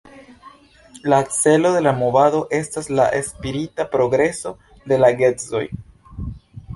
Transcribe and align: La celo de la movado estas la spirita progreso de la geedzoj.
La 1.11 1.17
celo 1.33 1.73
de 1.75 1.83
la 1.87 1.91
movado 1.99 2.39
estas 2.59 2.89
la 2.99 3.05
spirita 3.27 3.87
progreso 3.97 4.55
de 4.93 4.99
la 5.03 5.13
geedzoj. 5.21 5.63